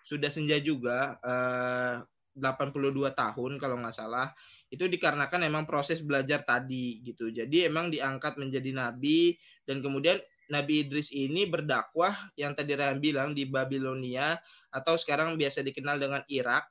sudah 0.04 0.28
senja 0.28 0.60
juga 0.60 1.16
eh, 1.22 1.96
uh, 2.02 2.42
82 2.42 3.14
tahun 3.14 3.52
kalau 3.62 3.78
nggak 3.78 3.94
salah. 3.94 4.34
Itu 4.66 4.90
dikarenakan 4.90 5.46
emang 5.46 5.64
proses 5.64 6.02
belajar 6.02 6.42
tadi 6.42 7.06
gitu. 7.06 7.30
Jadi 7.30 7.70
emang 7.70 7.94
diangkat 7.94 8.34
menjadi 8.34 8.74
nabi 8.74 9.38
dan 9.62 9.78
kemudian 9.78 10.18
Nabi 10.54 10.86
Idris 10.86 11.10
ini 11.10 11.50
berdakwah 11.50 12.14
yang 12.38 12.54
tadi 12.54 12.78
Rehan 12.78 13.02
bilang 13.02 13.34
di 13.34 13.50
Babilonia 13.50 14.38
atau 14.70 14.94
sekarang 14.94 15.34
biasa 15.34 15.66
dikenal 15.66 15.98
dengan 15.98 16.22
Irak 16.30 16.70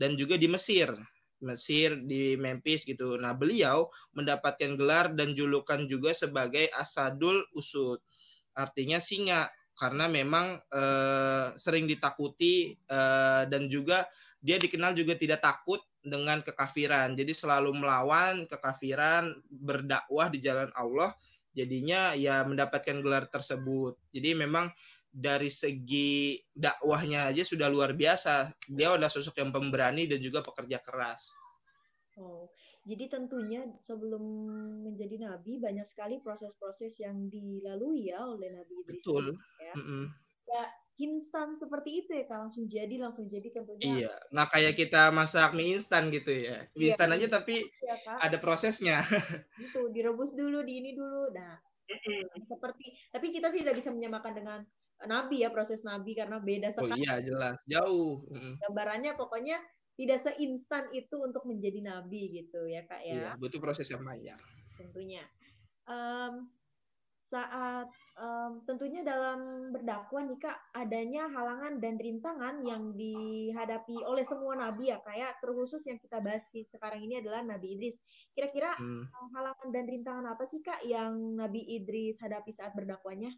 dan 0.00 0.16
juga 0.16 0.40
di 0.40 0.48
Mesir. 0.48 0.88
Mesir 1.44 1.94
di 2.08 2.34
Memphis 2.34 2.82
gitu. 2.82 3.14
Nah, 3.20 3.36
beliau 3.36 3.86
mendapatkan 4.16 4.74
gelar 4.74 5.14
dan 5.14 5.36
julukan 5.36 5.86
juga 5.86 6.10
sebagai 6.16 6.66
Asadul 6.74 7.46
Usud. 7.54 8.00
Artinya 8.58 8.98
singa 8.98 9.46
karena 9.78 10.10
memang 10.10 10.58
eh, 10.58 11.54
sering 11.54 11.86
ditakuti 11.86 12.74
eh, 12.74 13.42
dan 13.46 13.70
juga 13.70 14.08
dia 14.42 14.58
dikenal 14.58 14.94
juga 14.98 15.14
tidak 15.14 15.42
takut 15.42 15.78
dengan 16.02 16.42
kekafiran. 16.42 17.14
Jadi 17.14 17.30
selalu 17.34 17.74
melawan 17.74 18.46
kekafiran, 18.46 19.34
berdakwah 19.50 20.30
di 20.30 20.38
jalan 20.42 20.70
Allah. 20.74 21.14
Jadinya 21.52 22.14
ya 22.14 22.44
mendapatkan 22.44 23.00
gelar 23.02 23.26
tersebut. 23.28 23.98
Jadi 24.12 24.36
memang 24.36 24.70
dari 25.08 25.48
segi 25.48 26.38
dakwahnya 26.52 27.32
aja 27.32 27.42
sudah 27.42 27.66
luar 27.72 27.96
biasa. 27.96 28.52
Dia 28.68 28.94
adalah 28.94 29.10
sosok 29.10 29.40
yang 29.40 29.50
pemberani 29.50 30.06
dan 30.06 30.20
juga 30.20 30.44
pekerja 30.44 30.78
keras. 30.84 31.32
Oh, 32.18 32.50
jadi 32.82 33.06
tentunya 33.06 33.62
sebelum 33.78 34.22
menjadi 34.82 35.22
nabi 35.22 35.62
banyak 35.62 35.86
sekali 35.86 36.18
proses-proses 36.18 36.98
yang 36.98 37.30
dilalui 37.30 38.10
ya 38.10 38.26
oleh 38.26 38.50
Nabi 38.58 38.72
Idris. 38.82 39.04
Betul. 39.06 39.38
Ya. 39.62 39.72
Mm 39.78 39.84
-hmm. 39.86 40.04
ya 40.50 40.64
instan 40.98 41.54
seperti 41.54 42.04
itu 42.04 42.10
ya 42.10 42.26
kan 42.26 42.50
langsung 42.50 42.66
jadi 42.66 42.98
langsung 42.98 43.30
jadi 43.30 43.54
tentunya. 43.54 43.86
Iya, 43.86 44.14
nggak 44.34 44.48
kayak 44.50 44.74
kita 44.74 45.02
masak 45.14 45.54
mie 45.54 45.78
instan 45.78 46.10
gitu 46.10 46.34
ya. 46.34 46.66
Mie 46.74 46.90
iya, 46.90 46.98
instan 46.98 47.14
aja 47.14 47.26
tapi 47.38 47.62
ya, 47.62 47.96
ada 48.18 48.36
prosesnya. 48.42 49.06
Itu 49.64 49.94
direbus 49.94 50.34
dulu, 50.34 50.66
di 50.66 50.82
ini 50.82 50.98
dulu. 50.98 51.30
Nah, 51.30 51.54
mm 51.86 51.98
-hmm. 52.02 52.42
seperti 52.50 52.86
tapi 53.14 53.30
kita 53.30 53.54
tidak 53.54 53.78
bisa 53.78 53.94
menyamakan 53.94 54.34
dengan 54.34 54.60
nabi 55.06 55.46
ya 55.46 55.54
proses 55.54 55.86
nabi 55.86 56.18
karena 56.18 56.42
beda 56.42 56.74
sekali. 56.74 56.90
Oh 56.90 56.98
iya 56.98 57.22
jelas 57.22 57.62
jauh. 57.70 58.26
Gambarannya 58.66 59.14
pokoknya 59.14 59.62
tidak 59.94 60.18
seinstan 60.26 60.90
itu 60.90 61.14
untuk 61.22 61.46
menjadi 61.46 61.78
nabi 61.82 62.42
gitu 62.42 62.66
ya 62.66 62.82
kak 62.90 63.06
ya. 63.06 63.14
Iya 63.14 63.30
butuh 63.38 63.62
proses 63.62 63.86
yang 63.86 64.02
panjang. 64.02 64.38
Tentunya. 64.74 65.22
Um, 65.86 66.50
saat 67.28 67.88
um, 68.16 68.64
tentunya 68.64 69.04
dalam 69.04 69.68
berdakwah 69.68 70.24
nih 70.24 70.40
kak 70.40 70.56
adanya 70.72 71.28
halangan 71.28 71.76
dan 71.76 72.00
rintangan 72.00 72.64
yang 72.64 72.96
dihadapi 72.96 74.00
oleh 74.00 74.24
semua 74.24 74.56
nabi 74.56 74.88
ya 74.88 74.98
kayak 75.04 75.36
ya. 75.36 75.40
terkhusus 75.44 75.84
yang 75.84 76.00
kita 76.00 76.24
bahas 76.24 76.48
sekarang 76.48 77.04
ini 77.04 77.20
adalah 77.20 77.44
Nabi 77.44 77.76
Idris. 77.76 78.00
Kira-kira 78.32 78.72
hmm. 78.80 79.12
halangan 79.36 79.68
dan 79.68 79.84
rintangan 79.84 80.26
apa 80.32 80.44
sih 80.48 80.64
kak 80.64 80.80
yang 80.88 81.36
Nabi 81.36 81.62
Idris 81.78 82.16
hadapi 82.18 82.50
saat 82.50 82.72
berdakwahnya? 82.72 83.30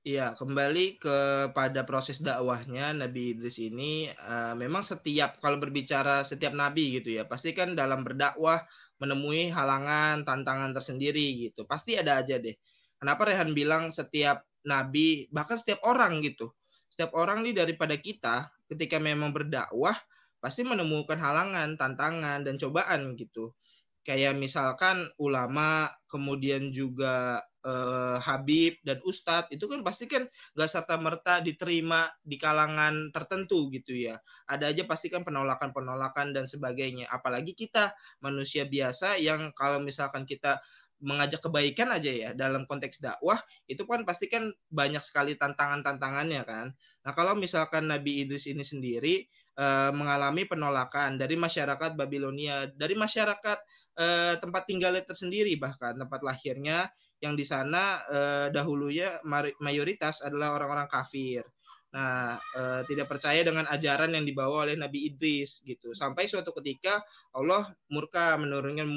Iya, 0.00 0.32
kembali 0.32 0.96
kepada 0.96 1.84
proses 1.84 2.24
dakwahnya 2.24 2.96
Nabi 2.96 3.36
Idris 3.36 3.60
ini 3.60 4.08
uh, 4.08 4.56
memang 4.56 4.80
setiap 4.80 5.36
kalau 5.44 5.60
berbicara 5.60 6.24
setiap 6.24 6.56
nabi 6.56 6.96
gitu 6.96 7.20
ya, 7.20 7.28
pasti 7.28 7.52
kan 7.52 7.76
dalam 7.76 8.00
berdakwah 8.00 8.64
menemui 8.96 9.52
halangan, 9.52 10.24
tantangan 10.24 10.72
tersendiri 10.72 11.44
gitu. 11.44 11.68
Pasti 11.68 12.00
ada 12.00 12.16
aja 12.16 12.40
deh. 12.40 12.56
Kenapa 13.00 13.32
Rehan 13.32 13.56
bilang 13.56 13.88
setiap 13.88 14.44
nabi, 14.62 15.26
bahkan 15.32 15.56
setiap 15.56 15.80
orang 15.88 16.20
gitu. 16.20 16.52
Setiap 16.92 17.16
orang 17.16 17.40
nih 17.40 17.56
daripada 17.56 17.96
kita 17.96 18.52
ketika 18.68 19.00
memang 19.00 19.32
berdakwah 19.32 19.96
pasti 20.40 20.64
menemukan 20.64 21.16
halangan, 21.16 21.80
tantangan 21.80 22.44
dan 22.44 22.60
cobaan 22.60 23.16
gitu. 23.16 23.56
Kayak 24.00 24.36
misalkan 24.36 25.08
ulama, 25.20 25.92
kemudian 26.08 26.72
juga 26.72 27.44
uh, 27.64 28.16
Habib 28.16 28.80
dan 28.80 28.96
Ustadz 29.04 29.52
itu 29.52 29.68
kan 29.68 29.84
pasti 29.84 30.08
kan 30.08 30.24
gak 30.56 30.70
serta 30.72 30.96
merta 30.96 31.44
diterima 31.44 32.08
di 32.24 32.40
kalangan 32.40 33.12
tertentu 33.12 33.68
gitu 33.68 33.92
ya. 33.92 34.16
Ada 34.48 34.72
aja 34.72 34.88
pasti 34.88 35.12
kan 35.12 35.20
penolakan-penolakan 35.20 36.32
dan 36.32 36.48
sebagainya. 36.48 37.12
Apalagi 37.12 37.52
kita 37.52 37.92
manusia 38.24 38.64
biasa 38.64 39.20
yang 39.20 39.52
kalau 39.52 39.84
misalkan 39.84 40.24
kita 40.24 40.58
mengajak 41.00 41.40
kebaikan 41.40 41.88
aja 41.92 42.12
ya 42.12 42.30
dalam 42.36 42.68
konteks 42.68 43.00
dakwah 43.00 43.40
itu 43.64 43.82
kan 43.88 44.04
pasti 44.04 44.28
kan 44.28 44.52
banyak 44.68 45.00
sekali 45.00 45.34
tantangan-tantangannya 45.36 46.42
kan. 46.44 46.66
Nah 47.04 47.12
kalau 47.16 47.36
misalkan 47.36 47.88
Nabi 47.88 48.24
Idris 48.24 48.48
ini 48.48 48.62
sendiri 48.62 49.24
uh, 49.56 49.90
mengalami 49.90 50.44
penolakan 50.44 51.16
dari 51.16 51.40
masyarakat 51.40 51.96
Babilonia, 51.96 52.68
dari 52.76 52.92
masyarakat 52.94 53.58
uh, 53.96 54.34
tempat 54.36 54.62
tinggalnya 54.68 55.02
tersendiri 55.04 55.56
bahkan 55.56 55.96
tempat 55.96 56.20
lahirnya 56.20 56.92
yang 57.20 57.36
di 57.36 57.44
sana 57.44 58.00
eh, 58.08 58.46
dahulunya 58.48 59.20
mayoritas 59.60 60.24
adalah 60.24 60.56
orang-orang 60.56 60.88
kafir. 60.88 61.44
Nah, 61.90 62.38
eh, 62.38 62.80
tidak 62.88 63.12
percaya 63.12 63.44
dengan 63.44 63.68
ajaran 63.68 64.16
yang 64.16 64.24
dibawa 64.24 64.64
oleh 64.66 64.76
Nabi 64.80 65.12
Idris 65.12 65.60
gitu. 65.68 65.92
Sampai 65.92 66.26
suatu 66.26 66.50
ketika 66.56 67.04
Allah 67.36 67.68
murka 67.92 68.40
menurunkan 68.40 68.88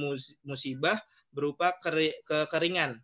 musibah 0.48 0.98
berupa 1.34 1.76
keri 1.82 2.14
kekeringan, 2.24 2.96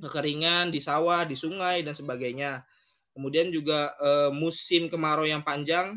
kekeringan 0.00 0.72
di 0.72 0.80
sawah, 0.80 1.28
di 1.28 1.36
sungai 1.36 1.84
dan 1.84 1.92
sebagainya. 1.92 2.64
Kemudian 3.12 3.52
juga 3.52 3.92
uh, 4.00 4.30
musim 4.32 4.88
kemarau 4.88 5.28
yang 5.28 5.44
panjang 5.44 5.92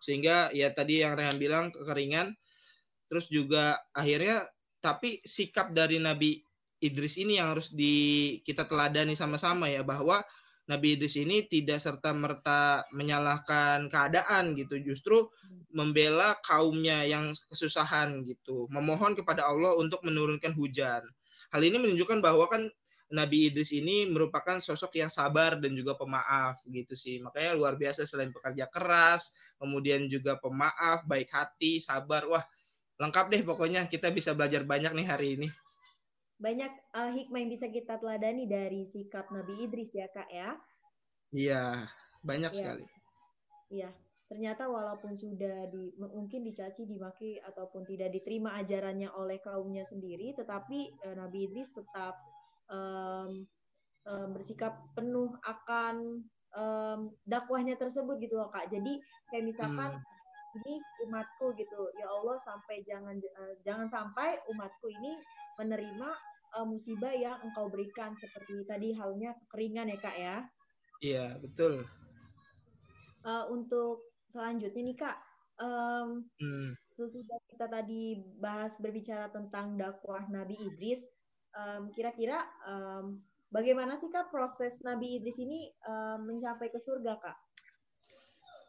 sehingga 0.00 0.54
ya 0.54 0.70
tadi 0.70 1.02
yang 1.02 1.18
Rehan 1.18 1.36
bilang 1.36 1.74
kekeringan. 1.74 2.32
Terus 3.06 3.26
juga 3.30 3.78
akhirnya 3.94 4.46
tapi 4.82 5.18
sikap 5.26 5.74
dari 5.74 5.98
Nabi 5.98 6.38
Idris 6.78 7.16
ini 7.18 7.40
yang 7.40 7.56
harus 7.56 7.72
di 7.72 8.38
kita 8.44 8.68
teladani 8.68 9.16
sama-sama 9.16 9.66
ya 9.66 9.80
bahwa 9.80 10.20
Nabi 10.66 10.98
Idris 10.98 11.14
ini 11.14 11.46
tidak 11.46 11.78
serta 11.78 12.10
merta 12.10 12.82
menyalahkan 12.90 13.86
keadaan 13.86 14.58
gitu, 14.58 14.82
justru 14.82 15.30
membela 15.70 16.34
kaumnya 16.42 17.06
yang 17.06 17.30
kesusahan 17.46 18.26
gitu, 18.26 18.66
memohon 18.74 19.14
kepada 19.14 19.46
Allah 19.46 19.78
untuk 19.78 20.02
menurunkan 20.02 20.50
hujan. 20.58 21.06
Hal 21.54 21.62
ini 21.62 21.78
menunjukkan 21.78 22.18
bahwa 22.18 22.50
kan 22.50 22.66
Nabi 23.14 23.54
Idris 23.54 23.70
ini 23.70 24.10
merupakan 24.10 24.58
sosok 24.58 24.98
yang 24.98 25.06
sabar 25.06 25.54
dan 25.62 25.78
juga 25.78 25.94
pemaaf 25.94 26.58
gitu 26.66 26.98
sih. 26.98 27.22
Makanya 27.22 27.54
luar 27.54 27.78
biasa 27.78 28.02
selain 28.02 28.34
pekerja 28.34 28.66
keras, 28.66 29.30
kemudian 29.62 30.10
juga 30.10 30.34
pemaaf, 30.42 31.06
baik 31.06 31.30
hati, 31.30 31.78
sabar. 31.78 32.26
Wah, 32.26 32.42
lengkap 32.98 33.30
deh 33.30 33.42
pokoknya 33.46 33.86
kita 33.86 34.10
bisa 34.10 34.34
belajar 34.34 34.66
banyak 34.66 34.90
nih 34.98 35.06
hari 35.06 35.28
ini 35.38 35.48
banyak 36.36 36.68
uh, 36.92 37.10
hikmah 37.16 37.38
yang 37.40 37.52
bisa 37.52 37.66
kita 37.72 37.96
teladani 37.96 38.44
dari 38.44 38.84
sikap 38.84 39.32
Nabi 39.32 39.64
Idris 39.64 39.96
ya 39.96 40.06
kak 40.12 40.28
ya. 40.28 40.56
Iya, 41.32 41.88
banyak 42.20 42.52
ya. 42.52 42.56
sekali. 42.56 42.84
Iya, 43.72 43.90
ternyata 44.30 44.68
walaupun 44.70 45.18
sudah 45.18 45.66
di, 45.72 45.96
mungkin 45.98 46.46
dicaci, 46.46 46.86
dimaki 46.86 47.40
ataupun 47.40 47.82
tidak 47.88 48.14
diterima 48.14 48.54
ajarannya 48.62 49.10
oleh 49.16 49.40
kaumnya 49.42 49.82
sendiri, 49.82 50.36
tetapi 50.36 50.94
uh, 51.08 51.16
Nabi 51.16 51.50
Idris 51.50 51.72
tetap 51.72 52.14
um, 52.68 53.48
um, 54.06 54.28
bersikap 54.36 54.76
penuh 54.94 55.34
akan 55.42 56.22
um, 56.54 57.00
dakwahnya 57.26 57.74
tersebut 57.80 58.20
gitu 58.22 58.38
loh 58.38 58.52
kak. 58.52 58.70
Jadi 58.70 59.00
kayak 59.32 59.44
misalkan 59.44 59.96
hmm. 59.96 60.15
Ini 60.62 60.80
umatku 61.08 61.52
gitu, 61.56 61.92
ya 61.98 62.08
Allah 62.08 62.36
sampai 62.40 62.80
jangan 62.86 63.16
uh, 63.18 63.54
jangan 63.66 63.88
sampai 63.90 64.40
umatku 64.48 64.86
ini 64.88 65.20
menerima 65.60 66.10
uh, 66.56 66.66
musibah 66.66 67.12
yang 67.12 67.36
engkau 67.44 67.68
berikan 67.68 68.16
seperti 68.16 68.64
tadi 68.64 68.96
halnya 68.96 69.36
kekeringan 69.46 69.92
ya 69.92 69.98
kak 70.00 70.16
ya. 70.16 70.36
Iya 71.04 71.26
betul. 71.44 71.84
Uh, 73.26 73.44
untuk 73.52 74.06
selanjutnya 74.30 74.82
nih 74.86 74.96
kak, 74.96 75.16
um, 75.60 76.24
hmm. 76.40 76.72
sesudah 76.94 77.38
kita 77.50 77.66
tadi 77.68 78.22
bahas 78.38 78.72
berbicara 78.78 79.28
tentang 79.34 79.76
dakwah 79.76 80.24
Nabi 80.30 80.56
Idris, 80.56 81.04
um, 81.52 81.90
kira-kira 81.92 82.46
um, 82.64 83.18
bagaimana 83.50 83.98
sih 83.98 84.08
kak 84.08 84.30
proses 84.30 84.80
Nabi 84.86 85.20
Idris 85.20 85.36
ini 85.42 85.68
um, 85.84 86.24
mencapai 86.24 86.70
ke 86.70 86.78
surga 86.78 87.18
kak? 87.18 87.38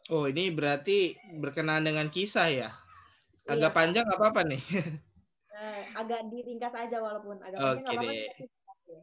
Oh 0.08 0.24
ini 0.24 0.48
berarti 0.48 1.20
berkenaan 1.36 1.84
dengan 1.84 2.08
kisah 2.08 2.48
ya? 2.48 2.70
Agak 3.44 3.72
iya. 3.72 3.76
panjang 3.76 4.06
apa 4.08 4.24
apa 4.32 4.40
nih? 4.44 4.62
uh, 5.52 5.80
agak 6.00 6.20
diringkas 6.32 6.74
aja 6.76 6.96
walaupun 7.00 7.36
agak 7.44 7.58
panjang 7.60 7.84
okay 7.84 7.96
apa-apa. 7.96 8.12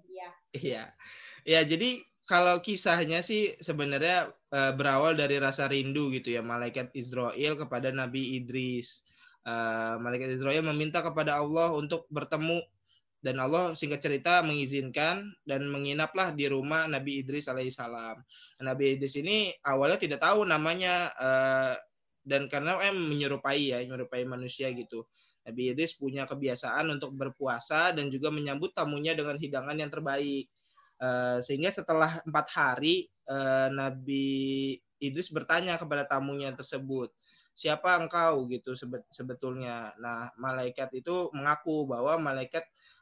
Iya. 0.10 0.30
Iya. 0.56 0.84
Ya, 1.46 1.62
jadi 1.62 2.02
kalau 2.26 2.58
kisahnya 2.66 3.22
sih 3.22 3.54
sebenarnya 3.62 4.34
uh, 4.50 4.74
berawal 4.74 5.14
dari 5.14 5.38
rasa 5.38 5.70
rindu 5.70 6.10
gitu 6.10 6.34
ya 6.34 6.42
malaikat 6.42 6.90
Israel 6.98 7.54
kepada 7.54 7.94
Nabi 7.94 8.42
Idris. 8.42 9.06
Uh, 9.46 10.02
malaikat 10.02 10.42
Israel 10.42 10.66
meminta 10.66 11.06
kepada 11.06 11.38
Allah 11.38 11.70
untuk 11.78 12.10
bertemu 12.10 12.66
dan 13.26 13.42
Allah 13.42 13.74
singkat 13.74 14.06
cerita 14.06 14.46
mengizinkan 14.46 15.34
dan 15.50 15.66
menginaplah 15.66 16.30
di 16.30 16.46
rumah 16.46 16.86
Nabi 16.86 17.26
Idris 17.26 17.50
alaihissalam. 17.50 18.22
Nabi 18.62 18.94
Idris 18.94 19.18
ini 19.18 19.50
awalnya 19.66 19.98
tidak 19.98 20.22
tahu 20.22 20.46
namanya 20.46 21.10
uh, 21.18 21.74
dan 22.22 22.46
karena 22.46 22.78
em 22.86 22.94
menyerupai 22.94 23.74
ya 23.74 23.82
menyerupai 23.82 24.30
manusia 24.30 24.70
gitu. 24.78 25.10
Nabi 25.42 25.74
Idris 25.74 25.98
punya 25.98 26.30
kebiasaan 26.30 26.86
untuk 26.94 27.18
berpuasa 27.18 27.98
dan 27.98 28.14
juga 28.14 28.30
menyambut 28.30 28.78
tamunya 28.78 29.18
dengan 29.18 29.42
hidangan 29.42 29.74
yang 29.74 29.90
terbaik. 29.90 30.46
Uh, 31.02 31.42
sehingga 31.42 31.74
setelah 31.74 32.22
empat 32.30 32.48
hari 32.54 33.10
Nabi 33.74 34.78
Idris 35.02 35.34
bertanya 35.34 35.82
kepada 35.82 36.06
tamunya 36.06 36.54
tersebut, 36.54 37.10
siapa 37.58 37.98
engkau 37.98 38.46
gitu 38.54 38.78
sebetulnya. 39.10 39.98
Nah 39.98 40.30
malaikat 40.38 40.94
itu 40.94 41.34
mengaku 41.34 41.90
bahwa 41.90 42.22
malaikat 42.22 42.62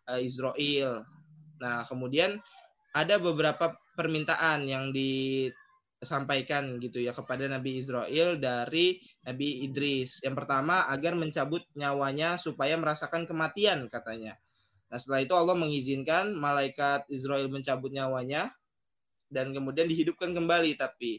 uh, 0.09 0.19
Israel. 0.19 1.03
Nah 1.61 1.85
kemudian 1.87 2.39
ada 2.93 3.17
beberapa 3.17 3.73
permintaan 3.97 4.69
yang 4.69 4.93
di 4.93 5.49
sampaikan 6.03 6.83
gitu 6.83 6.99
ya 6.99 7.15
kepada 7.15 7.47
Nabi 7.47 7.79
Israel 7.79 8.35
dari 8.35 8.99
Nabi 9.23 9.63
Idris. 9.67 10.19
Yang 10.21 10.43
pertama 10.43 10.85
agar 10.91 11.15
mencabut 11.15 11.63
nyawanya 11.79 12.35
supaya 12.35 12.75
merasakan 12.75 13.23
kematian 13.23 13.87
katanya. 13.87 14.35
Nah 14.91 14.99
setelah 14.99 15.23
itu 15.23 15.33
Allah 15.33 15.55
mengizinkan 15.57 16.35
malaikat 16.35 17.07
Israel 17.09 17.47
mencabut 17.49 17.89
nyawanya 17.89 18.51
dan 19.33 19.49
kemudian 19.49 19.89
dihidupkan 19.89 20.37
kembali 20.37 20.77
tapi 20.77 21.17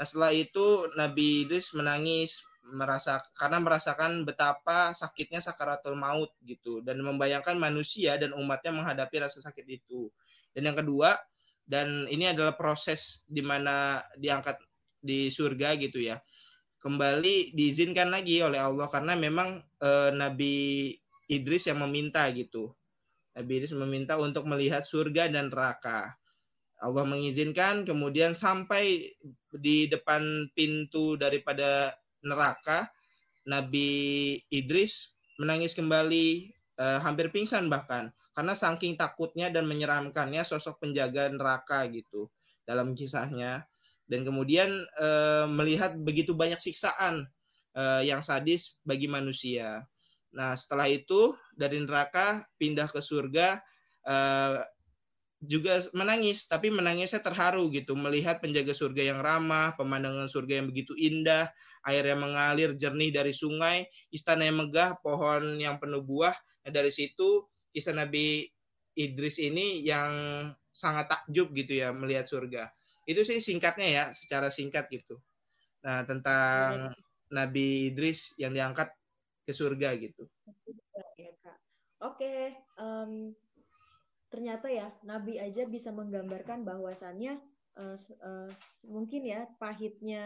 nah 0.00 0.08
setelah 0.08 0.32
itu 0.32 0.88
Nabi 0.96 1.44
Idris 1.44 1.76
menangis 1.76 2.40
merasa 2.66 3.24
karena 3.34 3.58
merasakan 3.60 4.28
betapa 4.28 4.92
sakitnya 4.92 5.40
sakaratul 5.40 5.96
maut 5.96 6.32
gitu. 6.44 6.84
Dan 6.84 7.00
membayangkan 7.00 7.56
manusia 7.56 8.20
dan 8.20 8.36
umatnya 8.36 8.72
menghadapi 8.74 9.16
rasa 9.20 9.40
sakit 9.40 9.66
itu. 9.68 10.12
Dan 10.52 10.70
yang 10.70 10.76
kedua, 10.78 11.14
dan 11.70 12.10
ini 12.10 12.26
adalah 12.26 12.58
proses 12.58 13.22
di 13.30 13.40
mana 13.40 14.02
diangkat 14.18 14.58
di 14.98 15.30
surga 15.30 15.78
gitu 15.78 16.02
ya. 16.02 16.18
Kembali 16.80 17.52
diizinkan 17.52 18.08
lagi 18.08 18.40
oleh 18.40 18.58
Allah 18.58 18.88
karena 18.88 19.12
memang 19.14 19.60
e, 19.78 19.90
Nabi 20.16 20.54
Idris 21.28 21.68
yang 21.68 21.84
meminta 21.84 22.24
gitu. 22.32 22.72
Nabi 23.36 23.62
Idris 23.62 23.76
meminta 23.76 24.16
untuk 24.18 24.48
melihat 24.48 24.82
surga 24.82 25.30
dan 25.30 25.52
neraka. 25.52 26.16
Allah 26.80 27.04
mengizinkan 27.04 27.84
kemudian 27.84 28.32
sampai 28.32 29.12
di 29.52 29.84
depan 29.92 30.48
pintu 30.56 31.20
daripada 31.20 31.92
neraka 32.24 32.88
Nabi 33.48 34.36
Idris 34.52 35.16
menangis 35.40 35.72
kembali 35.72 36.26
e, 36.76 36.84
hampir 37.00 37.32
pingsan 37.32 37.72
bahkan 37.72 38.12
karena 38.36 38.54
saking 38.54 38.94
takutnya 38.94 39.48
dan 39.48 39.66
menyeramkannya 39.66 40.44
sosok 40.44 40.80
penjaga 40.84 41.32
neraka 41.32 41.88
gitu 41.88 42.28
dalam 42.68 42.92
kisahnya 42.92 43.64
dan 44.10 44.26
kemudian 44.26 44.70
e, 44.98 45.08
melihat 45.48 45.96
begitu 45.96 46.36
banyak 46.36 46.58
siksaan 46.58 47.24
e, 47.72 47.82
yang 48.04 48.20
sadis 48.20 48.76
bagi 48.82 49.06
manusia. 49.06 49.86
Nah 50.34 50.54
setelah 50.54 50.90
itu 50.90 51.34
dari 51.54 51.78
neraka 51.78 52.42
pindah 52.58 52.90
ke 52.90 53.00
surga 53.00 53.62
e, 54.04 54.16
juga 55.40 55.80
menangis 55.96 56.44
tapi 56.44 56.68
menangisnya 56.68 57.24
terharu 57.24 57.72
gitu 57.72 57.96
melihat 57.96 58.44
penjaga 58.44 58.76
surga 58.76 59.16
yang 59.16 59.20
ramah, 59.24 59.72
pemandangan 59.80 60.28
surga 60.28 60.60
yang 60.60 60.68
begitu 60.68 60.92
indah, 61.00 61.48
air 61.88 62.04
yang 62.04 62.20
mengalir 62.20 62.76
jernih 62.76 63.08
dari 63.08 63.32
sungai, 63.32 63.88
istana 64.12 64.44
yang 64.44 64.60
megah, 64.60 65.00
pohon 65.00 65.56
yang 65.56 65.80
penuh 65.80 66.04
buah. 66.04 66.36
Nah, 66.68 66.70
dari 66.70 66.92
situ 66.92 67.48
kisah 67.72 67.96
Nabi 67.96 68.44
Idris 68.92 69.40
ini 69.40 69.80
yang 69.80 70.12
sangat 70.68 71.08
takjub 71.08 71.56
gitu 71.56 71.80
ya 71.80 71.88
melihat 71.90 72.28
surga. 72.28 72.68
Itu 73.08 73.24
sih 73.24 73.40
singkatnya 73.40 73.88
ya, 73.88 74.04
secara 74.12 74.52
singkat 74.52 74.92
gitu. 74.92 75.16
Nah, 75.80 76.04
tentang 76.04 76.92
ya. 76.92 76.96
Nabi 77.32 77.88
Idris 77.88 78.36
yang 78.36 78.52
diangkat 78.52 78.92
ke 79.48 79.52
surga 79.56 79.96
gitu. 79.96 80.28
Oke, 82.00 82.56
um, 82.76 83.32
ternyata 84.30 84.70
ya 84.70 84.88
Nabi 85.02 85.36
aja 85.42 85.66
bisa 85.66 85.90
menggambarkan 85.90 86.62
bahwasannya 86.62 87.42
uh, 87.76 87.98
uh, 88.22 88.50
mungkin 88.86 89.26
ya 89.26 89.44
pahitnya 89.58 90.24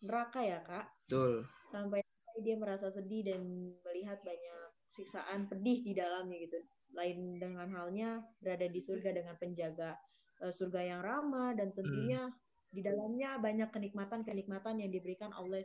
neraka 0.00 0.40
ya 0.40 0.58
kak. 0.64 0.88
Betul. 1.06 1.44
Sampai 1.68 2.00
dia 2.40 2.56
merasa 2.56 2.88
sedih 2.88 3.28
dan 3.28 3.44
melihat 3.84 4.18
banyak 4.24 4.72
siksaan 4.88 5.48
pedih 5.48 5.84
di 5.84 5.92
dalamnya 5.92 6.36
gitu 6.48 6.58
lain 6.92 7.40
dengan 7.40 7.68
halnya 7.72 8.20
berada 8.40 8.68
di 8.68 8.80
surga 8.80 9.16
dengan 9.16 9.36
penjaga 9.40 9.96
uh, 10.44 10.52
surga 10.52 10.80
yang 10.80 11.00
ramah 11.00 11.56
dan 11.56 11.72
tentunya 11.72 12.28
hmm. 12.28 12.36
di 12.72 12.80
dalamnya 12.84 13.40
banyak 13.40 13.68
kenikmatan-kenikmatan 13.72 14.80
yang 14.80 14.90
diberikan 14.92 15.32
Allah 15.32 15.60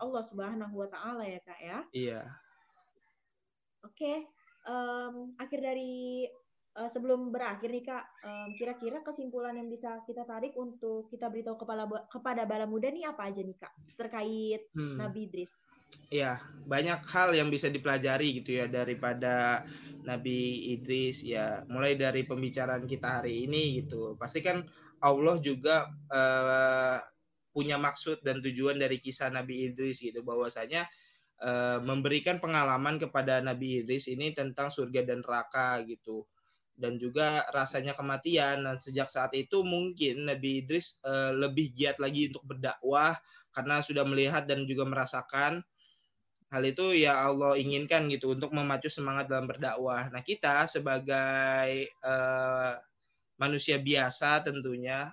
Allah 0.00 0.22
Subhanahu 0.24 0.76
wa 0.76 0.88
taala 0.88 1.24
ya 1.24 1.40
Kak 1.40 1.60
ya. 1.60 1.78
Iya. 1.92 2.22
Oke, 3.80 3.96
okay. 3.96 4.18
um, 4.68 5.32
akhir 5.40 5.64
dari 5.64 6.28
uh, 6.80 6.88
sebelum 6.88 7.28
berakhir 7.28 7.68
nih 7.68 7.84
Kak, 7.84 8.04
um, 8.24 8.48
kira-kira 8.56 9.04
kesimpulan 9.04 9.52
yang 9.52 9.68
bisa 9.68 10.00
kita 10.08 10.24
tarik 10.24 10.56
untuk 10.56 11.12
kita 11.12 11.28
beritahu 11.28 11.60
kepada 11.60 11.84
kepada 12.08 12.42
bala 12.48 12.64
muda 12.64 12.88
nih 12.88 13.04
apa 13.04 13.28
aja 13.28 13.44
nih 13.44 13.56
Kak 13.60 13.72
terkait 14.00 14.64
hmm. 14.72 14.96
Nabi 14.96 15.28
Idris? 15.28 15.52
ya 16.10 16.38
banyak 16.66 17.02
hal 17.06 17.34
yang 17.34 17.50
bisa 17.50 17.66
dipelajari 17.70 18.42
gitu 18.42 18.62
ya 18.62 18.66
daripada 18.70 19.66
Nabi 20.06 20.70
Idris 20.78 21.22
ya 21.26 21.66
mulai 21.66 21.98
dari 21.98 22.26
pembicaraan 22.26 22.86
kita 22.86 23.22
hari 23.22 23.46
ini 23.46 23.82
gitu 23.82 24.14
pasti 24.18 24.42
kan 24.42 24.66
Allah 25.02 25.38
juga 25.42 25.90
uh, 26.10 26.98
punya 27.50 27.78
maksud 27.80 28.22
dan 28.22 28.38
tujuan 28.38 28.78
dari 28.78 29.02
kisah 29.02 29.30
Nabi 29.34 29.70
Idris 29.70 30.02
gitu 30.02 30.22
bahwasanya 30.22 30.86
uh, 31.42 31.82
memberikan 31.82 32.38
pengalaman 32.38 33.02
kepada 33.02 33.42
Nabi 33.42 33.82
Idris 33.82 34.06
ini 34.06 34.30
tentang 34.30 34.70
surga 34.70 35.02
dan 35.02 35.26
neraka 35.26 35.82
gitu 35.86 36.26
dan 36.80 36.96
juga 36.96 37.44
rasanya 37.52 37.92
kematian 37.92 38.64
dan 38.64 38.80
sejak 38.80 39.12
saat 39.12 39.36
itu 39.36 39.60
mungkin 39.60 40.24
Nabi 40.24 40.64
Idris 40.64 40.96
uh, 41.04 41.36
lebih 41.36 41.76
giat 41.76 42.00
lagi 42.00 42.32
untuk 42.32 42.56
berdakwah 42.56 43.20
karena 43.52 43.84
sudah 43.84 44.08
melihat 44.08 44.48
dan 44.48 44.64
juga 44.64 44.88
merasakan 44.88 45.60
hal 46.50 46.62
itu 46.66 47.06
ya 47.06 47.20
Allah 47.30 47.54
inginkan 47.54 48.10
gitu 48.10 48.34
untuk 48.34 48.50
memacu 48.50 48.90
semangat 48.90 49.30
dalam 49.30 49.46
berdakwah. 49.46 50.10
Nah 50.10 50.24
kita 50.24 50.66
sebagai 50.66 51.86
uh, 52.02 52.74
manusia 53.38 53.78
biasa 53.78 54.42
tentunya 54.42 55.12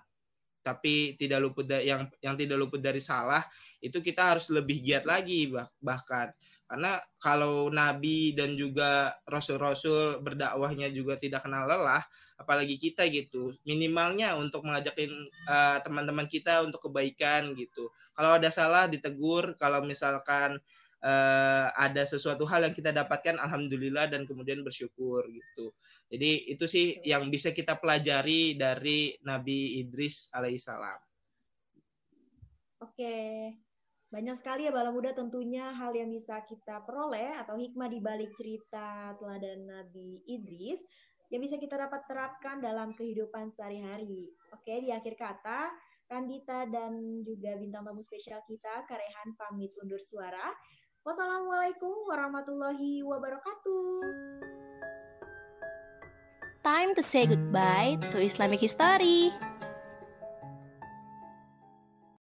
tapi 0.66 1.16
tidak 1.16 1.40
luput 1.40 1.64
dari 1.64 1.88
yang 1.88 2.12
yang 2.20 2.36
tidak 2.36 2.60
luput 2.60 2.84
dari 2.84 3.00
salah 3.00 3.40
itu 3.80 4.04
kita 4.04 4.36
harus 4.36 4.52
lebih 4.52 4.84
giat 4.84 5.08
lagi 5.08 5.48
bah, 5.48 5.72
bahkan 5.80 6.28
karena 6.68 7.00
kalau 7.24 7.72
nabi 7.72 8.36
dan 8.36 8.60
juga 8.60 9.16
rasul-rasul 9.26 10.20
berdakwahnya 10.20 10.92
juga 10.92 11.16
tidak 11.16 11.48
kenal 11.48 11.64
lelah 11.66 12.04
apalagi 12.38 12.78
kita 12.78 13.08
gitu 13.10 13.56
minimalnya 13.66 14.38
untuk 14.38 14.68
mengajakin 14.68 15.10
uh, 15.50 15.80
teman-teman 15.82 16.30
kita 16.30 16.62
untuk 16.62 16.92
kebaikan 16.92 17.56
gitu 17.56 17.90
kalau 18.14 18.38
ada 18.38 18.52
salah 18.52 18.86
ditegur 18.86 19.56
kalau 19.58 19.82
misalkan 19.82 20.60
uh, 21.04 21.68
ada 21.76 22.04
sesuatu 22.08 22.48
hal 22.48 22.66
yang 22.70 22.76
kita 22.76 22.90
dapatkan 22.94 23.38
alhamdulillah 23.38 24.10
dan 24.10 24.26
kemudian 24.26 24.66
bersyukur 24.66 25.26
gitu. 25.30 25.74
Jadi 26.08 26.50
itu 26.50 26.66
sih 26.66 26.98
yang 27.04 27.28
bisa 27.28 27.52
kita 27.52 27.78
pelajari 27.78 28.56
dari 28.56 29.14
Nabi 29.28 29.84
Idris 29.84 30.32
alaihissalam. 30.32 31.00
Oke. 32.82 33.18
Banyak 34.18 34.34
sekali 34.34 34.66
ya 34.66 34.74
bala 34.74 34.90
muda 34.90 35.14
tentunya 35.14 35.70
hal 35.78 35.94
yang 35.94 36.10
bisa 36.10 36.42
kita 36.50 36.82
peroleh 36.90 37.38
atau 37.38 37.54
hikmah 37.54 37.86
di 37.86 38.02
balik 38.02 38.34
cerita 38.34 39.14
teladan 39.14 39.70
Nabi 39.70 40.26
Idris 40.26 40.82
yang 41.30 41.38
bisa 41.38 41.62
kita 41.62 41.78
dapat 41.78 42.02
terapkan 42.10 42.58
dalam 42.58 42.98
kehidupan 42.98 43.54
sehari-hari. 43.54 44.34
Oke, 44.58 44.82
di 44.82 44.90
akhir 44.90 45.22
kata, 45.22 45.70
Randita 46.10 46.66
dan 46.66 47.22
juga 47.22 47.62
bintang 47.62 47.86
tamu 47.86 48.02
spesial 48.02 48.42
kita, 48.50 48.90
Karehan 48.90 49.38
pamit 49.38 49.70
undur 49.86 50.02
suara. 50.02 50.50
Wassalamualaikum 51.06 52.10
warahmatullahi 52.10 53.06
wabarakatuh. 53.06 54.02
Time 56.66 56.98
to 56.98 57.06
say 57.06 57.30
goodbye 57.30 58.02
to 58.10 58.18
Islamic 58.18 58.66
history. 58.66 59.30